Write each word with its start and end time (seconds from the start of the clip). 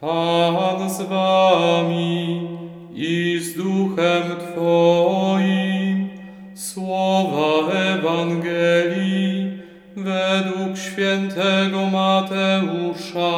Pan 0.00 0.90
z 0.90 1.02
wami 1.02 2.48
i 2.94 3.38
z 3.42 3.56
duchem 3.56 4.22
Twoim. 4.38 6.08
Słowa 6.54 7.72
Ewangelii 7.72 9.52
według 9.96 10.78
świętego 10.78 11.86
Mateusza. 11.86 13.30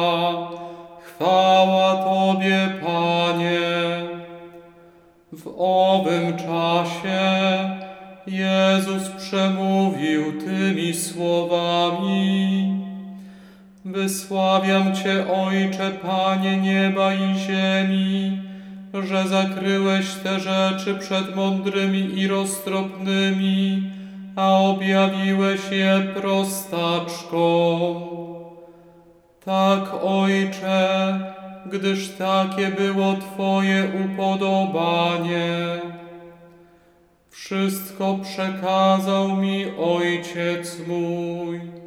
Chwała 1.03 1.95
Tobie, 1.95 2.69
Panie. 2.85 3.59
W 5.31 5.53
owym 5.57 6.37
czasie 6.37 7.19
Jezus 8.27 9.09
przemówił 9.09 10.39
tymi 10.39 10.93
słowami. 10.93 12.90
Wysławiam 13.85 14.95
Cię, 14.95 15.25
Ojcze, 15.33 15.91
Panie 16.01 16.57
nieba 16.57 17.13
i 17.13 17.35
ziemi, 17.35 18.41
że 19.03 19.27
zakryłeś 19.27 20.13
te 20.13 20.39
rzeczy 20.39 20.95
przed 20.95 21.35
mądrymi 21.35 22.19
i 22.19 22.27
roztropnymi, 22.27 23.83
a 24.35 24.57
objawiłeś 24.57 25.71
je 25.71 26.01
prostaczkom. 26.15 27.93
Tak, 29.45 30.03
Ojcze, 30.03 31.19
gdyż 31.65 32.09
takie 32.09 32.67
było 32.67 33.13
Twoje 33.13 33.91
upodobanie. 34.05 35.79
Wszystko 37.29 38.19
przekazał 38.23 39.35
mi 39.35 39.65
Ojciec 39.77 40.87
mój. 40.87 41.81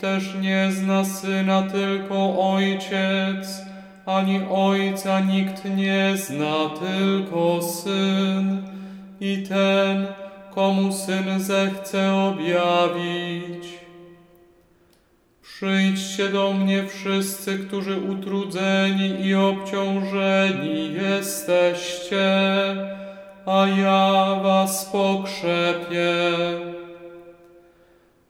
Też 0.00 0.34
nie 0.40 0.68
zna 0.72 1.04
Syna, 1.04 1.62
tylko 1.62 2.50
Ojciec, 2.54 3.62
ani 4.06 4.40
Ojca 4.50 5.20
nikt 5.20 5.64
nie 5.64 6.16
zna, 6.16 6.70
tylko 6.80 7.62
Syn 7.62 8.62
i 9.20 9.46
ten, 9.48 10.06
komu 10.54 10.92
Syn 10.92 11.40
zechce 11.40 12.14
objawić. 12.14 13.68
Przyjdźcie 15.42 16.28
do 16.28 16.52
mnie 16.52 16.86
wszyscy, 16.86 17.58
którzy 17.58 17.96
utrudzeni 18.00 19.26
i 19.26 19.34
obciążeni 19.34 20.92
jesteście, 20.92 22.26
a 23.46 23.66
ja 23.66 24.34
was 24.42 24.84
pokrzepię. 24.92 26.08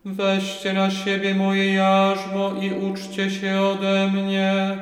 Weźcie 0.05 0.73
na 0.73 0.91
siebie 0.91 1.35
moje 1.35 1.75
jarzmo 1.75 2.51
i 2.61 2.73
uczcie 2.73 3.31
się 3.31 3.61
ode 3.61 4.09
mnie, 4.09 4.79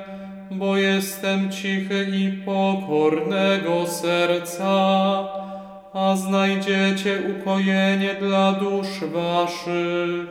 bo 0.50 0.76
jestem 0.76 1.50
cichy 1.50 2.06
i 2.12 2.32
pokornego 2.32 3.86
serca, 3.86 4.68
a 5.92 6.16
znajdziecie 6.16 7.18
ukojenie 7.30 8.14
dla 8.14 8.52
dusz 8.52 9.00
waszych. 9.00 10.26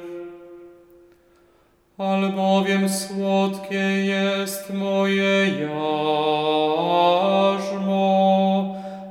Albowiem 1.98 2.90
słodkie 2.90 4.06
jest 4.06 4.74
moje 4.74 5.48
jarzmo, 5.48 5.86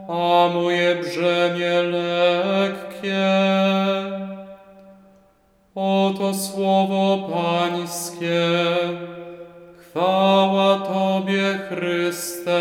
a 0.08 0.48
moje 0.54 0.94
brzemię 0.94 1.82
lekkie. 1.82 3.33
Oto 5.74 6.34
słowo 6.34 7.28
Pańskie. 7.32 8.50
Chwała 9.76 10.78
Tobie, 10.78 11.58
Chryste. 11.68 12.60